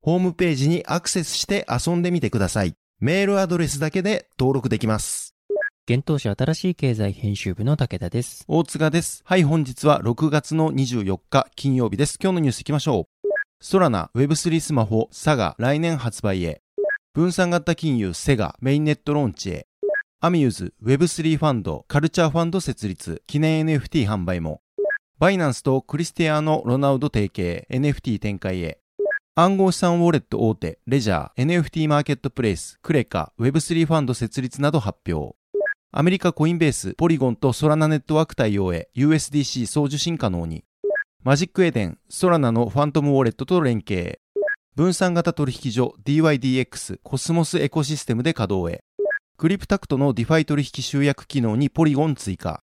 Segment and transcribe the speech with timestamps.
[0.00, 2.74] ホームページにアクセスして遊んでみてください。
[3.00, 5.34] メールアドレスだけで登録できます。
[5.90, 8.44] 現当社新しい経済編集部の武田です。
[8.46, 9.22] 大塚です。
[9.24, 12.18] はい、本日は6月の24日金曜日です。
[12.22, 13.28] 今日のニュース行きましょう。
[13.60, 16.62] ソラナ Web3 スマホサガ来年発売へ。
[17.12, 19.66] 分散型金融セガメインネットローンチへ。
[20.20, 24.60] アミューズ Web3 ファンドカルチャーファンド設立記念 NFT 販売も。
[25.18, 28.78] バイナンスとクリスティアーノ・ロナウド提携 NFT 展開へ。
[29.40, 35.36] 暗号資産ウォレット大手レジャー NFT マーケットプレイスクレカ Web3 ファンド設立など発表。
[35.92, 40.64] アメリカ Coinbase、Polygon と Solana ネットワーク対応へ USDC 送受信可能に。
[41.22, 44.18] Magic Eden、Solana の Phantom ウォレットと連携。
[44.74, 48.82] 分散型取引所 DYDX コスモスエコシステムで稼働へ。
[49.36, 52.64] クリプタクトの DeFi 取引集約機能に Polygon 追加。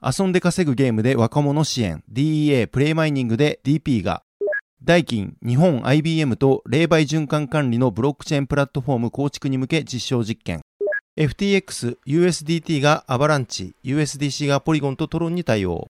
[0.00, 4.22] 遊んで稼ぐゲームで若者支援 DEA PlayMining で DP が。
[4.84, 10.60] 代金、日本 IBM と霊媒循環管理のブロックチェーンプラットフォーム構築に向け実証実験。
[11.16, 15.86] FTX、USDT がアバランチ、USDC がポリゴンとトロンに対応。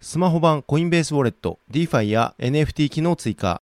[0.00, 3.60] スマホ版コインベースウォレット、DeFi や NFT 機能追加。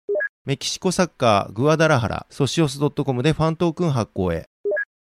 [0.46, 4.46] メキシコサッカーグアダラハラ、ソシオス .com でファントークン発行へ。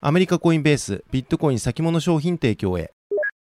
[0.01, 2.93] アメリカコインベース、ビットコイン先物商品提供へ。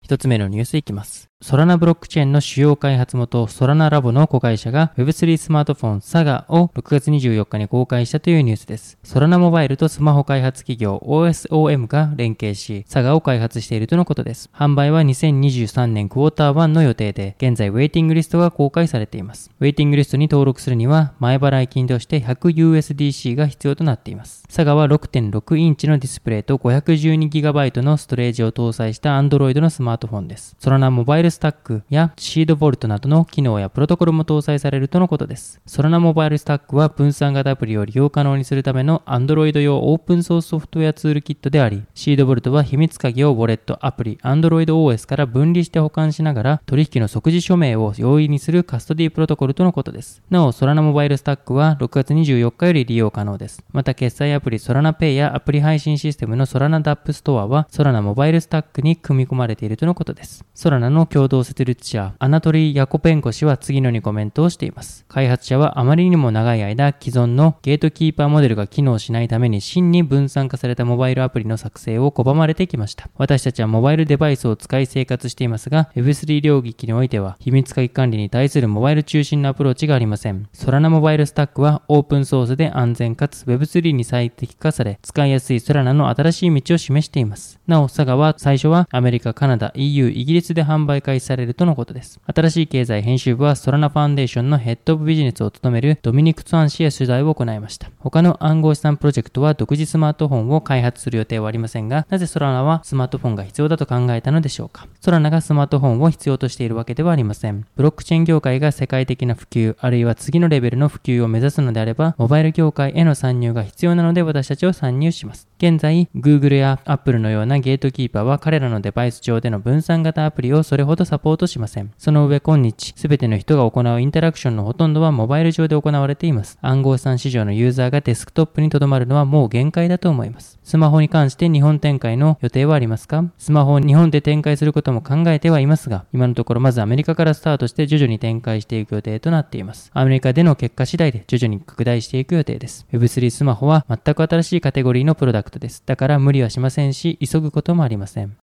[0.02, 1.31] 一つ目のニュースいきます。
[1.42, 8.96] ソラナブロックチェーンの主要開発元ソラナラボの子会社が Web3 スマートフォン SAGA を6月24日に公開したというニュースです。
[9.02, 14.50] ソラナモバイルとスマホ開発企業 OSOM が連携し SAGA を開発しているとのことです。
[14.54, 19.50] 販売は2023年クォーター1の予定で現在ウェイティングリストが公開されています。
[19.58, 24.44] ウェイティングリストに登録するには前払い金として 100USDC が必要となっています。
[24.48, 30.54] SAGA は6.6インチのディスプレイと 512GB のストレージを搭載した Android のスマートフォンです。
[30.60, 35.60] ソラナモバイルスタックやシードボルトなどの機能やプロトコルも搭載されるとのことです。
[35.66, 50.22] ソラナモバイルスタックは分散型アプリを利用可能にするための Android 用オープンソースソフトウェアツールキットであり、シードボルトは秘密鍵をウォレット、アプリ、Android OS から分離して保管しながら取引の即時署名を容易にするカストディプロトコルとのことです。
[50.30, 53.64] なお、ソラナモバイルスタックは6月24日より利用可能です。
[53.72, 60.44] また、決済アプリソラナペイやアプリ配信システムの Solana dApp Store は Solana Mobile Stack に組み込まれているとのことです。
[60.54, 65.04] Solana の共共同設立者、アナトリー・ヤコベンコ氏は次のようにコメントをしています。
[65.06, 73.08] 開発者はあまりにも長い間、既存のゲートキーパーモデルが機能しないために真に分散化されたモバイルアプリの作成を拒まれてきました。
[73.18, 80.48] 私たちはモバイルデバイスを使い生活していますが、Web3 領域においては、秘密鍵管理に対するモバイル中心のアプローチがありません。
[80.52, 87.60] Solana Mobile Stack はオープンソースで安全かつ Web3 に最適化され、使いやすい Solana の新しい道を示しています。
[87.68, 92.20] なお、 Saga は最初はアメリカ、カナダ、EU、イギリスで販売開始されるとのことです。
[92.26, 97.90] 新しい経済編集部は Solana Foundation の Head of Business を務めるドミニク・ツアン氏へ取材を行いました。
[97.98, 104.86] 他の暗号資産プロジェクトは独自スマートフォンを開発する予定はありませんが、なぜソラナはスマートフォンが必要だと考えたのでしょうか。
[105.00, 107.66] ソラナがスマートフォンを必要としているわけではありません。
[107.76, 115.48] ブロックチェーン業界が世界的な普及、あるいは次のレベルの普及を目指すのであれば、モバイル業界への参入が必要なので私たちを参入します。
[115.58, 121.90] 現在、Google や Apple のようなゲートキーパーは彼らのデバイス上での分散型アプリをそれほどほどサポートしません。
[121.98, 126.58] その上、今日、すべての人が行うインタラクションのほとんどはモバイル上で行われています。
[126.60, 130.58] 暗号資産市場のユーザーがデスクトップに留まるのはもう限界だと思います。
[130.62, 133.24] スマホに関して日本展開の予定はありますか？
[133.38, 139.90] スマホを日本で展開することも考えてはいますが、今のところまずアメリカからスタートして徐々に展開していく予定となっています。
[139.94, 142.86] アメリカでの結果次第で徐々に拡大していく予定です。
[142.92, 145.82] Web3 スマホは全く新しいカテゴリーのプロダクトです。
[145.86, 148.36] だから無理はしませんし、急ぐこともありません。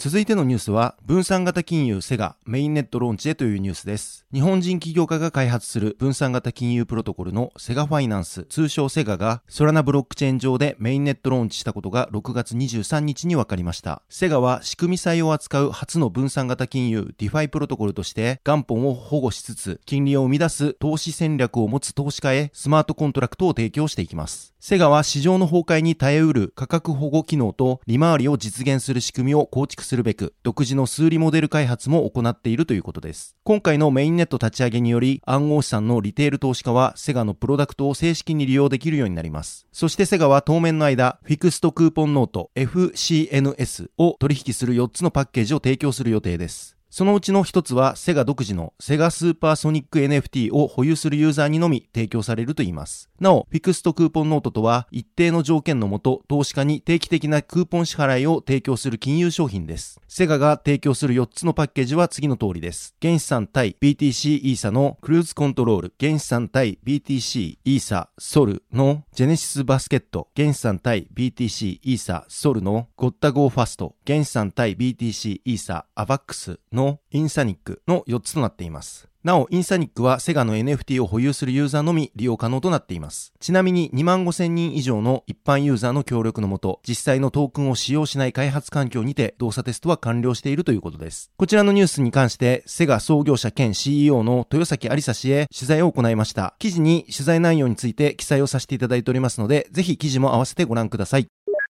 [0.00, 4.24] 続いてのニュースは、分散型金融 Cega メインネットローンチへというニュースです。
[4.32, 14.00] 日本人起業家が開発する分散型金融プロトコルの Cega Finance、通称 Cega が、 Solana ブロックチェーン上でメインネットローンチしたことが6月23日に分かりました。
[14.08, 24.54] Cega は仕組み債を扱う初の分散型金融 DeFi プロトコルとして、元本を保護しつつ、金利を生み出す投資戦略を持つ投資家へスマートコントラクトを提供していきます。
[24.62, 33.34] Cega は市場の崩壊に耐えうる価格保護機能と利回りを実現する仕組みを構築するするべく、独自の数理モデル開発も行っているということです。
[33.42, 39.66] 今回のメインネット立ち上げにより、暗号資産のリテール投資家は Cega のプロダクトを正式に利用できるようになります。
[39.72, 46.79] そして Cega は当面の間、フィクストクーポンノート FCNS を取引する4つのパッケージを提供する予定です。
[46.90, 53.08] そのうちの一つはセガ独自のセガスーパーソニック NFT を保有するユーザーにのみ提供されるといいます。
[53.20, 60.00] なお、 Fixed Coupon Note とは一定の条件のもと投資家に定期的なクーポン支払いを提供する金融商品です。
[60.08, 62.96] Cega が提供する4つのパッケージは次の通りです。
[63.00, 79.10] 原資産対 BTC イーサの Cruise Control、原資産対 BTC イーサソルのジェネシスバスケット、原資産対 BTC イーサソルのゴッタゴーファスト、原資産対 BTC イーサアバックスののインサニックの4つとなっています。
[79.22, 83.34] なお、インサニックはセガの NFT を保有するユーザーのみ利用可能となっています。
[83.38, 91.30] ちなみに2万5千人以上の一般ユーザーの協力のもと、実際のトークンを使用しない開発環境にて動作テストは完了しているということです。
[91.36, 96.54] こちらのニュースに関して、セガ創業者兼 CEO の豊崎有沙氏へ取材を行いました。
[96.58, 101.26] 記事に取材内容について記載をさせていただいておりますので、ぜひ記事も合わせてご覧ください。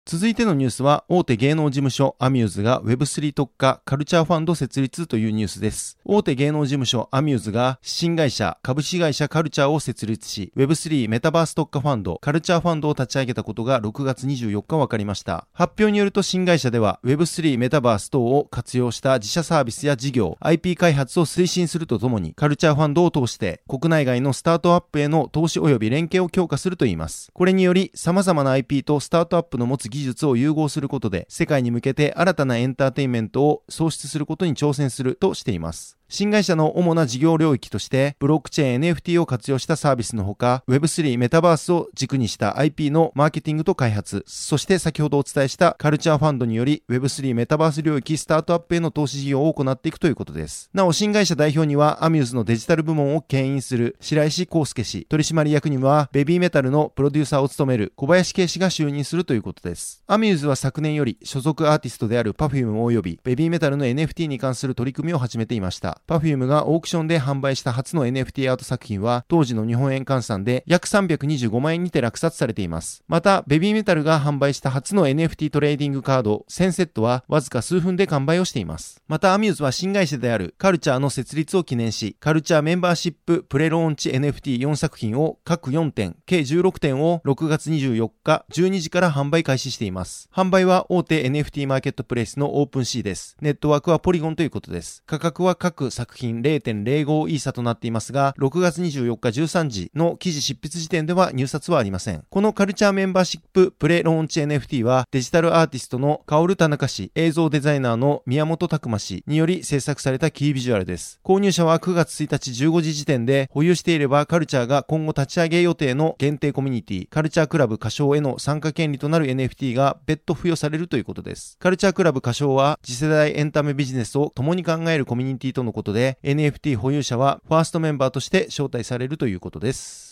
[0.05, 5.97] 続いてのニュースは、大手芸能事務所アミューズが Web3 特化カルチャーファンド設立というニュースです。
[6.05, 15.47] 大手芸能事務所アミューズが新会社株式会社カルチャーを設立し、Web3 メタバース特化ファンドカルチャーファンドを立ち上げたことが6月24日分かりました。
[15.53, 27.31] 発表によると新会社では Web3 メタバース等を活用した自社サービスや事業、IP 開発を推進するとともに、カルチャーファンドを通して国内外のスタートアップへの投資及び連携を強化するといいます。
[27.33, 35.99] これにより様々な IP とスタートアップの持つ技術を融合することで、世界に向けて新たなエンターテインメントを創出することに挑戦するとしています。
[36.13, 50.69] 新会社の主な事業領域として、ブロックチェーン NFT を活用したサービスのほか、Web3 メタバースを軸にした IP のマーケティングと開発、そして先ほどお伝えしたカルチャーファンドにより Web3 メタバース領域スタートアップへの投資事業を行っていくということです。
[50.75, 60.05] なお、新会社代表にはアミューズのデジタル部門を牽引する白石康介氏、取締役には BABYMETAL のプロデューサーを務める小林圭氏が就任するということです。
[60.09, 66.02] アミューズは昨年より所属アーティストである Perfume 及び BABYMETAL の NFT に関する取り組みを始めていました。
[66.07, 73.03] Perfume がオークションで販売した初の NFT アート作品は、当時の日本円換算で約325万円にて落札されています。
[73.09, 79.01] また、 BABYMETAL が販売した初の NFT トレーディングカード1000セットは、わずか数分で完売をしています。
[79.09, 90.29] また、アミューズは新会社であるカルチャーの設立を記念し、カルチャーメンバーシッププレローンチ NFT4 作品を各4点、計16点を6月24日12時から販売開始しています。
[90.35, 93.37] 販売は大手 NFT マーケットプレイスのオープンシーです。
[93.41, 95.03] ネットワークはポリゴンということです。
[95.07, 102.25] 価格は各作品0.05イーサとなっていますが、6月24日13時の記事執筆時点では入札はありません。
[102.29, 111.21] このカルチャーメンバーシッププレローンチ NFT はデジタルアーティストのカオル田中氏、映像デザイナーの宮本拓馬氏により制作されたキービジュアルです。
[111.25, 121.57] 購入者は9月1日15時時点で保有していればカルチャーが今後立ち上げ予定の限定コミュニティ、カルチャークラブ仮称への参加権利となる NFT が別途付与されるということです。
[121.59, 130.12] カルチャークラブ歌唱は次世代エンタメビジネスを共に考えるコミュニティとのことことで NFT 保有者はファーストメンバーとして招待されるということです。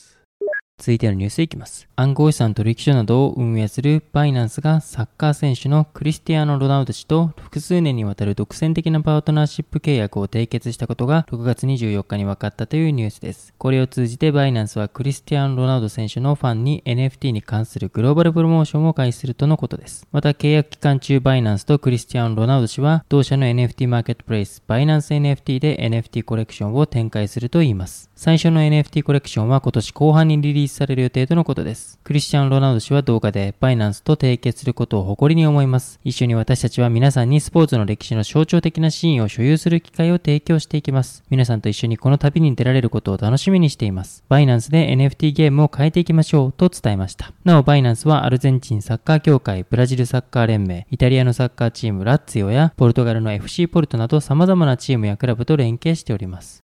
[0.81, 1.87] 続いてのニュースいきます。
[1.95, 13.53] 暗号資産取引所などを運営するバイナンスがサッカー選手のクリスティアーノ・ロナウド氏と複数年にわたる独占的なパートナーシップ契約を締結したことが6月24日に分かったというニュースです。
[13.59, 20.07] これを通じてバイナンスはクリスティアーノ・ロナウド選手のファンに NFT に関するグローバルプロモーションを開始するとのことです。
[20.13, 28.09] また契約期間中バイナンスとクリスティアーノ・ロナウド氏は同社の NFT マーケットプレイスバイナンス NFT で NFT コレクションを展開するといいます。
[28.15, 31.99] 最初の NFT コレクションは今年後半にリリースされる予定とのことです。
[32.05, 36.01] クリスチャン・ロナウド氏は動画でバイナンスと締結することを誇りに思います。
[36.05, 41.23] 一緒に私たちは皆さんにスポーツの歴史の象徴的なシーンを所有する機会を提供していきます。
[41.31, 44.25] 皆さんと一緒にこの旅に出られることを楽しみにしています。
[44.29, 47.33] バイナンスで NFT ゲームを変えていきましょうと伝えました。
[47.45, 56.70] なお、バイナンスはアルゼンチンサッカー協会、ブラジルサッカー連盟、イタリアのサッカーチームラッツィオやポルトガルの FC ポルトなど様々なチームやクラブと連携しております。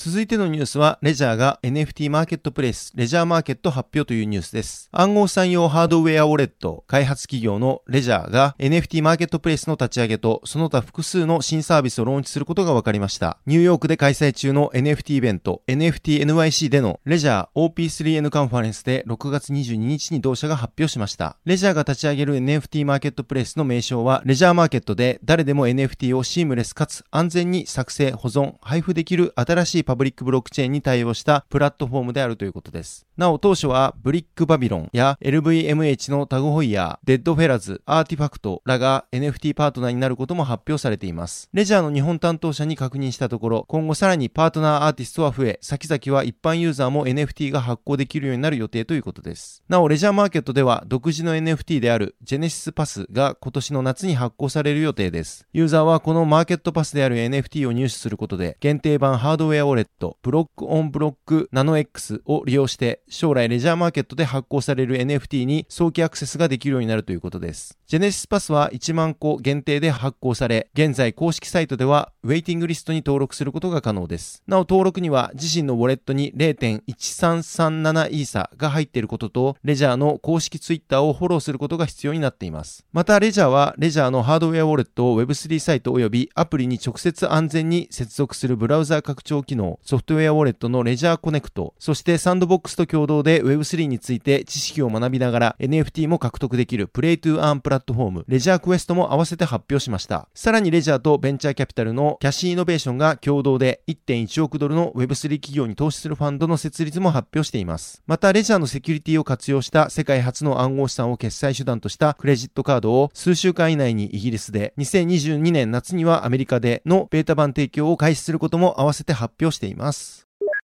[0.00, 4.88] 続いてのニュースは、レジャーが NFT マーケットプレイス、レジャーマーケット発表というニュースです。
[4.92, 13.38] 暗号資産用ハードウェアウォレット開発企業のレジャーが NFT マーケットプレイスの立ち上げと、その他複数の新サービスをローンチすることが分かりました。
[13.44, 21.38] ニューヨークで開催中の NFT イベント、NFTNYC でのレジャー OP3N カンファレンスで6月22日に同社が発表しました。
[21.44, 33.06] レジャーが立ち上げる NFT マーケットプレイスの名称は、レジャーマーケットで誰でも NFT をシームレスかつ安全に作成、保存、配布できる新しいパブリックブロックチェーンに対応したプラットフォームであるということです。
[33.16, 41.48] なお当初はブリックバビロンや LVMH のタグホイヤー、デッドフェラズ、アーティファクトらが NFT パートナーになることも発表されています。
[41.54, 49.64] レジャーの日本担当者に確認したところ、今後さらにパートナーアーティストは増え、先々は一般ユーザーも NFT が発行できるようになる予定ということです。
[49.70, 55.46] なお、レジャーマーケットでは独自の NFT であるジェネシスパスが今年の夏に発行される予定です。
[55.54, 67.78] ユーザーはこのマーケットパスである NFT を入手することで、限定版ハードウェアウォレット、ブラックオンブラックナノ X を利用して将来レジャーマーケットで発行される NFT に早期アクセスができるようになるということです。
[67.86, 74.42] ジェネシスパスは1万個限定で発行され、現在公式サイトではウェイティングリストに登録することが可能です。
[74.46, 82.84] なお登録には自身のウォレットに0.1337イーサが入っていることと、レジャーの公式ツイッターをフォローすることが必要になっています。
[82.92, 100.28] また、レジャーはレジャーのハードウェアウォレットを Web3 サイト及びアプリに直接安全に接続するブラウザ拡張機能、ソフトウェアウォレットのレジャーコネクト、そしてサンドボックスと共同で Web3 について知識を学びながら NFT も獲得できるプレイトゥーアーンプラットフォーム、レジャークエストも合わせて発表しました。
[100.34, 108.02] さらにレジャーとベンチャーキャピタルのキャセイイノベーションが共同で1.1億ドルの Web3 企業に投資するファンドの設立も発表しています。
[108.06, 120.27] また、レジャーのセキュリティを活用した世界初の暗号資産を決済手段としたクレジットカードを数週間以内にイギリスで、2022年夏にはアメリカでのベータ版提供を開始することも合わせて発表しています。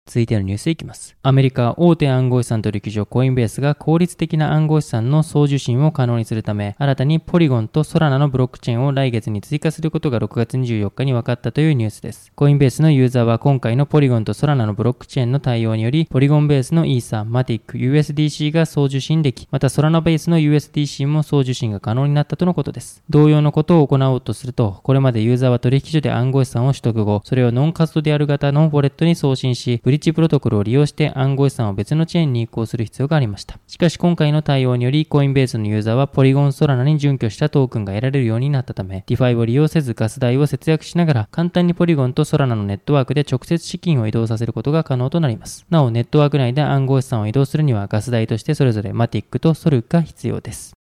[0.07, 1.17] 続いてのニュースいきます。
[1.23, 12.31] アメリカ大手暗号資産取引所コインベースが効率的な暗号資産の送受信を可能にするため、新たにポリゴンとソラナのブロックチェーンを来月に追加することが6月24日に分かったというニュースです。
[12.37, 23.03] コインベースのユーザーは今回のポリゴンとソラナのブロックチェーンの対応により、ポリゴンベースのイーサ、マティック、USDC が送受信でき、またソラナベースの USDC も送受信が可能になったとのことです。
[23.11, 33.59] 同様のことを行おうとすると、これまでユーザーは取引所で暗号資産を取得後、それをノンカストである型のウォレットに送信し、リッジプロトコルを利用して暗号資産を別のチェーンに移行する必要がありました。
[33.67, 45.65] しかし今回の対応により、コインベースのユーザーはポリゴンソラナに準拠したトークンが得られるようになったため、DeFi を利用せずガス代を節約しながら、簡単にポリゴンとソラナのネットワークで直接資金を移動させることが可能となります。
[45.71, 50.75] なお、ネットワーク内で暗号資産を移動するにはガス代としてそれぞれマティックとソルが必要です。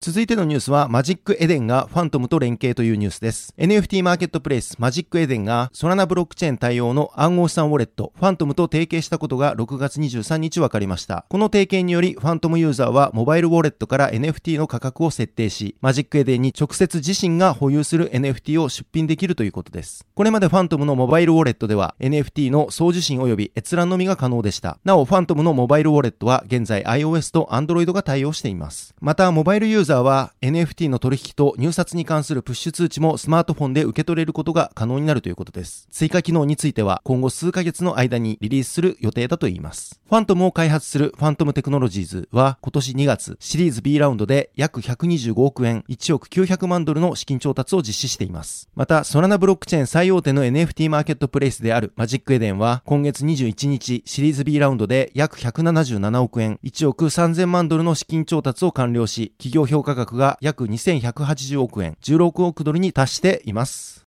[0.00, 3.52] 続いてのニュースは、マジックエデンがファントムと連携というニュースです。
[3.58, 11.26] NFT マーケットプレイスマジックエデンがソラナブロックチェーン対応の暗号資産ウォレット、ファントムと提携したことが6月23日分かりました。
[11.28, 20.06] この提携により、ファントムユーザーはモバイルウォレットから NFT の価格を設定し、マジックエデンに直接自身が保有する NFT を出品できるということです。
[20.14, 24.78] これまでファントムのモバイルウォレットでは NFT の送受信及び閲覧のみが可能でした。
[24.84, 28.94] なお、ファントムのモバイルウォレットは現在 iOS と Android が対応しています。
[29.00, 35.88] また、モバイルユーザーザーは NFT の取引と入札に関するプッシュ通知もスマートフォンで受け取れることが可能になるということです。
[35.90, 39.98] 追加機能については今後数ヶ月の間にリリースする予定だといいます。
[40.08, 48.68] ファントムを開発するファントムテクノロジーズは今年2月シリーズ B ラウンドで約125億円1億900万ドルの資金調達を実施しています。
[48.74, 64.07] また、ソラナブロックチェーン最大手の NFT マーケットプレイスであるマジックエデンは今月21日シリーズ B ラウンドで約177億円1億3000万ドルの資金調達を完了し、企業評価格が約2180億円、16億ドルに達しています。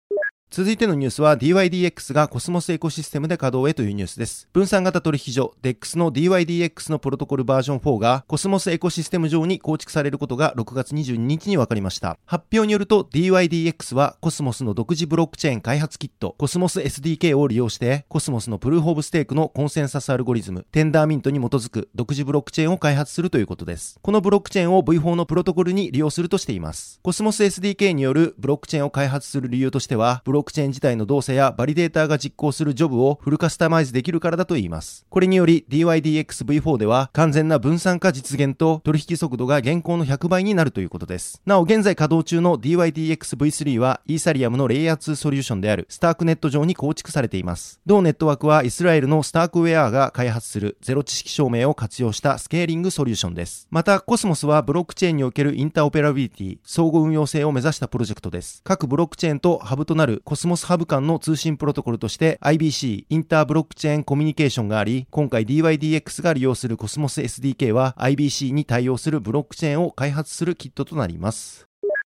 [0.56, 4.48] 続いてのニュースは DYDX がコスモスエコシステムで稼働へというニュースです。
[4.54, 12.18] 分散型取引所 DEX の DYDX のプロトコルバージョン4がコスモスエコシステム上に構築されることが6月22日に分かりました。
[12.24, 23.98] 発表によると DYDX はコスモスの独自ブロックチェーン開発キットコスモス SDK を利用してコスモスのプルーフオブステークのコンセンサスアルゴリズムテンダーミントに基づく独自ブロックチェーンを開発するということです。
[24.00, 26.98] このブロックチェーンを V4 のプロトコルに利用するとしています。
[27.02, 35.04] コスモス SDK によるブロックチェーンを開発する理由としてはブロックチェーン自体の動作やバリデーターが実行するジョブをフルカスタマイズできるからだと言います。
[35.10, 41.42] これにより DYDXV4 では完全な分散化実現と取引速度が現行の100倍になるということです。
[41.44, 47.80] なお現在稼働中の DYDXV3 はイーサリアムのレイヤー2ソリューションであるスタークネット上に構築されています。
[47.84, 53.66] 同ネットワークはイスラエルのスタークウェアが開発するゼロ知識証明を活用したスケーリングソリューションです。
[53.70, 58.60] またコスモスはブロックチェーンにおけるインターオペラビリティ、相互運用性を目指したプロジェクトです。
[58.64, 71.68] 各ブロックチェーンとハブとなるコスモスハブ間の通信プロトコルとして IBC、インターブロックチェーンコミュニケーションがあり、今回 DYDX が利用するコスモス SDK は IBC に対応するブロックチェーンを開発するキットとなります。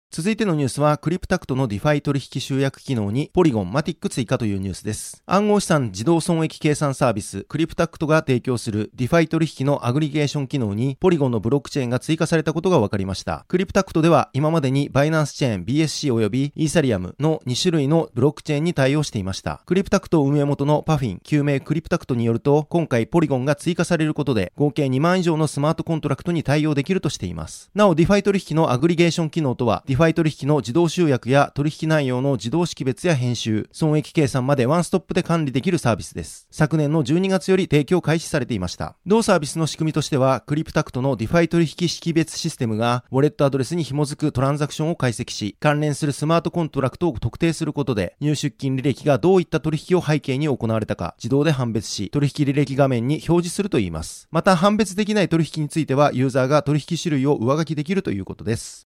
[0.10, 5.22] 続いてのニュースは、クリプタクトの DeFi 取引集約機能にポリゴン、マティック追加というニュースです。
[5.26, 13.46] 暗号資産自動損益計算サービス、クリプタクトが提供する DeFi 取引のアグリゲーション機能にポリゴンのブロックチェーンが追加されたことが分かりました。
[13.50, 19.62] クリプタクトでは今までにバイナンスチェーン BSC 及びイーサリアムの2種類のブロックチェーンに対応していました。
[19.66, 27.70] クリプタクト運営元のパフィン、旧名クリプタクトによると、今回ポリゴンが追加されることで合計2万以上のスマートコントラクトに対応できるとしています。
[27.76, 36.48] なお DeFi 取引のアグリゲーション機能とは DeFi 取引の自動集約や取引内容の自動識別や編集、損益計算までワンストップで管理できるサービスです。
[36.51, 38.96] 昨年の12月より提供開始されていました。
[39.08, 54.28] 同サービスの仕組みとしては、クリプタクトの DeFi 取引識別システムが、ウォレットアドレスに紐づくトランザクションを解析し、関連するスマートコントラクトを特定することで、入出金履歴がどういった取引を背景に行われたか、自動で判別し、取引履歴画面に表示するといいます。
[54.30, 58.87] また、判別できない取引については、ユーザーが取引種類を上書きできるということです。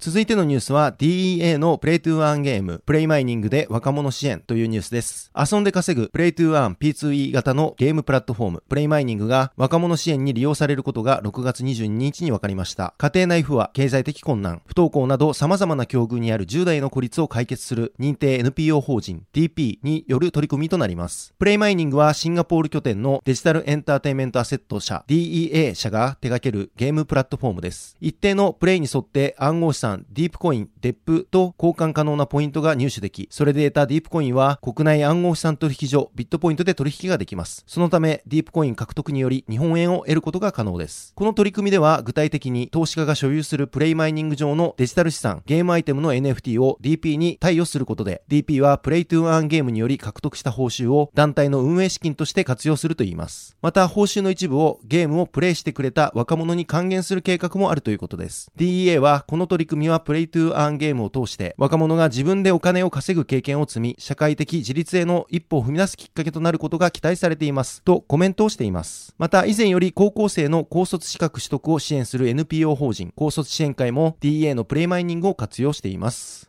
[0.00, 5.32] 続いてのニュースは DEA のプレイトゥアーンゲーム、プレイマイニングで若者支援というニュースです。
[5.36, 12.94] 遊んで稼ぐプレイトゥーアン P2E 型のゲームプラットフォーム、プレイマイニングが若者支援に利用されることが6月22日に分かりました。
[12.96, 21.34] 家庭内不和、経済的困難、不登校など様々な境遇にある10代の孤立を解決する認定 NPO 法人 DP による取り組みとなります。
[21.40, 27.96] プレイマイニングはシンガポール拠点のデジタルエンターテイメントアセット社 DEA 社が手掛けるゲームプラットフォームです。
[28.00, 37.64] 一定のプレイに沿って暗号資産、ディープコイン、デップと交換可能なポイントが入手でき、それで得たディープコインは国内暗号資産取引所ビットポイントで取引ができます。
[37.66, 41.12] そのため、ディープコイン獲得により日本円を得ることが可能です。
[41.14, 53.56] この取り組みでは具体的に投資家が所有するプレイマイニング上のデジタル資産、ゲームアイテムの NFT を DP に貸与することで、DP はプレイトゥアーンゲームにより獲得した報酬を団体の運営資金として活用するといいます。
[53.62, 58.50] また、報酬の一部をゲームをプレイしてくれた若者に還元する計画もあるということです。
[58.56, 67.82] DEA はこの取り組みはプレイトゥアーンゲームを通して若者が自分でお金を稼ぐ経験を積み社会的自立への一歩を踏み出すきっかけとなることが期待されています。
[67.82, 69.14] とコメントをしています。
[69.18, 76.48] また以前より高校生の高卒資格取得を支援する NPO 法人高卒支援会も DA のプレイマイニングを活用しています。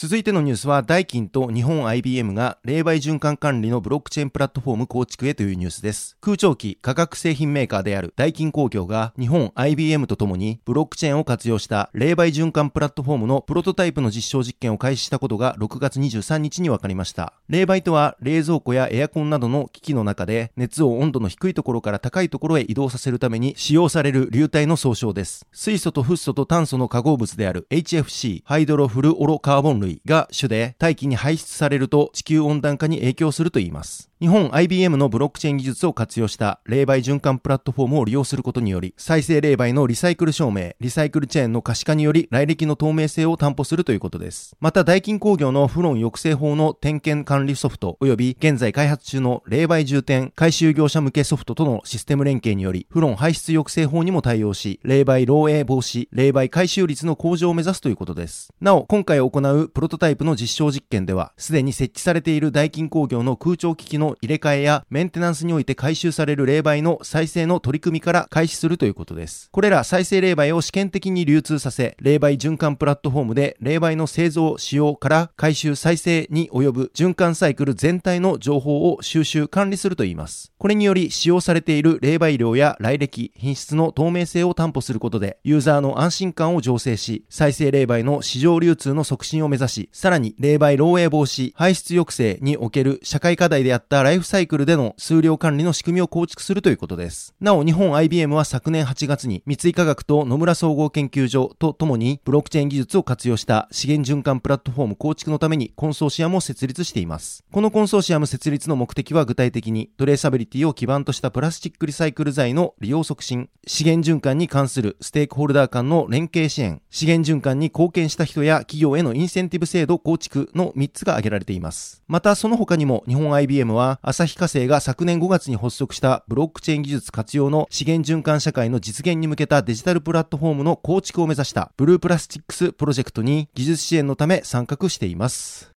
[0.00, 6.16] 続いてのニュースは、ダイキンと日本 IBM が霊媒循環管理のブロックチェーンプラットフォーム構築へというニュースです。
[6.22, 17.34] 空調機価格製品メーカーであるダイキン工業が日本 IBM とともにブロックチェーンを活用した霊媒循環プラットフォームのプロトタイプの実証実験を開始したことが6月23日に分かりました。
[17.50, 25.46] 霊媒とは冷蔵庫やエアコンなどの機器の中で熱を温度の低いところから高いところへ移動させるために使用される流体の総称です。
[25.52, 34.09] 水素とフッ素と炭素の化合物である HFC、ハイドロフルオロカーボン類類が主で大気に排出されると地球温暖化に影響するといいます。
[34.20, 44.54] 日本 IBM のブロックチェーン技術を活用した霊媒循環プラットフォームを利用することにより、再生霊媒のリサイクル証明、リサイクルチェーンの可視化により来歴の透明性を担保するということです。
[44.60, 58.52] また、ダイキン工業のフロン抑制法の点検管理ソフト、及び現在開発中の霊媒重点回収業者向けソフトとのシステム連携により、フロン排出抑制法にも対応し、霊媒漏洩防止、霊媒回収率の向上を目指すということです。
[58.60, 69.48] なお、今回行うプロトタイプの実証実験では、すでに設置されているダイキン工業の空調機器の入れ替えやメンテナンスにおいて回収される霊媒の再生の取り組みから開始するということです。
[69.52, 80.52] これら再生霊媒を試験的に流通させ、霊媒循環プラットフォームで霊媒の製造、使用から回収再生に及ぶ循環サイクル全体の情報を収集管理するといいます。
[80.58, 97.34] これにより使用されている霊媒量や来歴、品質の透明性を担保することで、ユーザーの安心感を醸成し、再生霊媒の市場流通の促進を目指し、さらに霊媒漏洩防止、排出抑制における社会課題であったライフサイクルでの数量管理の仕組みを構築するということです。
[97.40, 107.44] なお、日本 IBM は昨年8月に三井化学と野村総合研究所とともにブロックチェーン技術を活用した資源循環プラットフォーム構築のためにコンソーシアムを設立しています。
[107.52, 122.02] このコンソーシアム設立の目的は具体的にトレーサビリティを基盤としたプラスチックリサイクル材の利用促進、資源循環に関するステークホルダー間の連携支援、資源循環に貢献した人や企業へのインセンティブ制度構築の3つが挙げられています。
[122.06, 135.79] またその他にも日本 IBM は旭化成が昨年5月に発足したブロックチェーン技術活用の資源循環社会の実現に向けたデジタルプラットフォームの構築を目指したブループラスチックスプロジェクトに技術支援のため参画しています。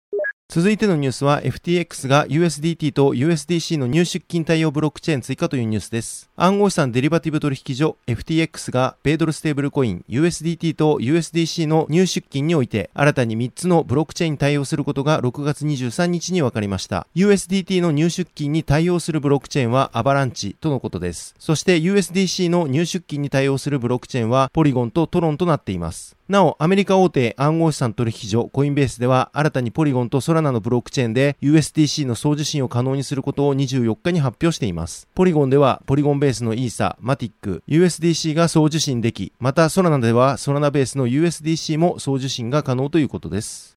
[0.52, 6.28] 続いてのニュースは FTX が USDT と USDC の入出金対応ブロックチェーン追加というニュースです。
[6.34, 17.06] 暗号資産デリバティブ取引所 FTX が米ドルステーブルコイン USDT と USDC の入出金において新たに3つのブロックチェーンに対応することが6月23日に分かりました。
[17.14, 21.36] USDT の入出金に対応するブロックチェーンはアバランチとのことです。
[21.38, 26.16] そして USDC の入出金に対応するブロックチェーンはポリゴンとトロンとなっています。
[26.30, 35.08] なお、アメリカ大手暗号資産取引所コインベースでは新たにポリゴンとソラナのブロックチェーンで USDC の送受信を可能にすることを24日に発表しています。
[35.14, 43.69] ポリゴンではポリゴンベースのイーサ、マティック、USDC が送受信でき、またソラナではソラナベースの USDC も送受信が可能ということです。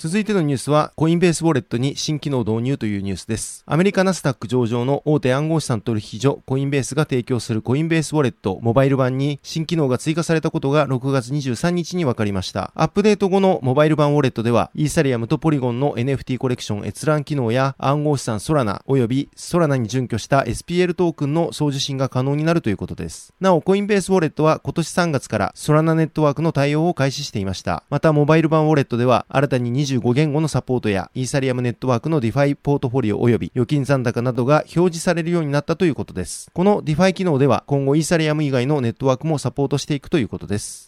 [0.00, 3.64] 続いてのニュースは、コインベースウォレットに新機能導入というニュースです。
[3.66, 12.70] アメリカナスダック上場の大手暗号資産取引所、コインベースが提供するコインベースウォレットモバイル版に新機能が追加されたことが6月23日に分かりました。
[12.76, 23.34] アップデート後のモバイル版ウォレットでは、イーサリアムとポリゴンの NFT コレクション閲覧機能や暗号資産ソラナ及びソラナに準拠した SPL トークンの送受信が可能になるということです。
[23.40, 27.82] なお、コインベースウォレットは今年3月からソラナネットワークの対応を開始していました。
[27.90, 36.50] また、モバイル版ウォレットでは、新たに25言語のサポートやイーサリアムネットワークのディファイポートフォリオ及び預金残高などが表示されるようになったということです。
[36.52, 40.87] このディファイ機能では今後イーサリアム以外のネットワークもサポートしていくということです。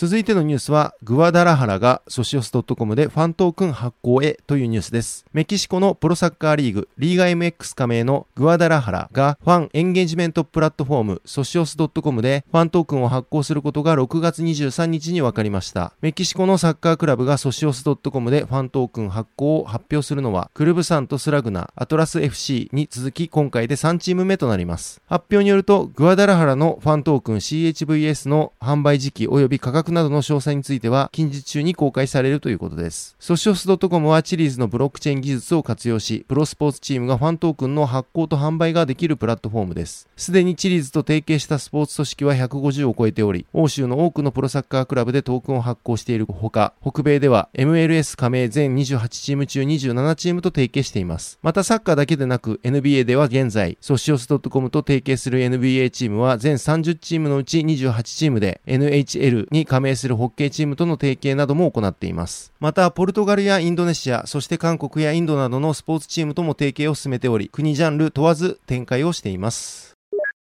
[0.00, 5.26] 続いてのニュースは、グアダラハラがソシオス .com でファントークン発行へというニュースです。
[5.34, 15.92] メキシコのプロサッカーリーグ、リーガ MX 加盟のグアダラハラがファンエンゲージメントプラットフォームソシオス .com でファントークンを発行することが6月23日に分かりました。
[16.00, 25.02] メキシコのサッカークラブがソシオス .com でファントークン発行を発表するのは、クルブサントスラグナ、アトラス FC に続き今回で3チーム目となります。
[25.10, 33.16] 発表によると、グアダラハラのファントークン CHVS の販売時期及び価格などの詳細については近日中に公開されるということです。
[33.18, 40.08] ソシオス .com はチリーズのブロックチェーン技術を活用し、プロスポーツチームがファントークンの発行と販売ができるプラットフォームです。
[40.16, 51.38] すでにチリーズと提携したスポーツ組織は150を超えており、欧州の多くのプロサッカークラブでトークンを発行しているほか、北米では MLS 加盟全28チーム中27チームと提携しています。
[51.42, 62.52] またサッカーだけでなく NBA では現在、ソシオス .com と提携する NBA チームは全30チームのうち28チームで NHL に加盟するホッケーチームとの提携なども行っています。
[62.58, 69.92] また、ポルトガルやインドネシア、そして韓国やインドなどのスポーツチームとも提携を進めており、国ジャンル問わず展開をしています。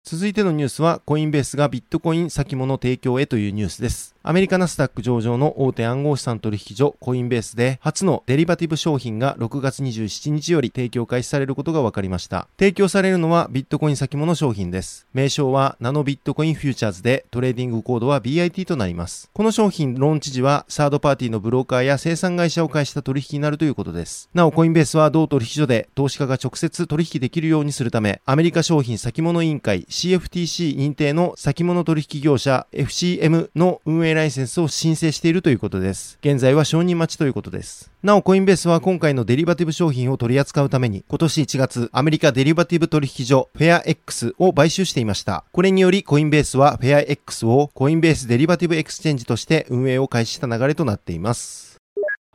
[0.05, 4.16] 続いてのニュースは、コインベースがビットコイン先物提供へというニュースです。
[4.29, 12.49] アメリカナスダック上場の大手暗号資産取引所コインベースで初のデリバティブ商品が6月27日より提供開始されることが分かりました。
[12.59, 15.07] 提供されるのはビットコイン先物商品です。
[15.15, 19.31] 名称はナノビットコインフューチャーズでトレーディングコードは BIT となります。
[19.33, 24.29] この商品ローンチ時はサードパーティーのブローカーや清算会社を介した取引になるということです。
[24.35, 36.19] なおコインベースは同取引所で投資家が直接取引できるようにするためアメリカ商品先物委員会 CFTC 認定の先物取引業者 FCM の運営ライセンスを申請しているということです。
[36.21, 37.93] 現在は承認待ちということです。
[38.03, 45.45] なお、コインベースは今回のデリバティブ商品を取り扱うために、今年1月、アメリカデリバティブ取引所、フェア X を買収していました。
[45.53, 51.76] これにより、コインベースはフェア X をコインベースデリバティブエクスチェンジとして運営を開始した流れとなっています。